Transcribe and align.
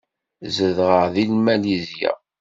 Zedɣeɣ 0.55 1.03
deg 1.15 1.29
Malizya. 1.43 2.11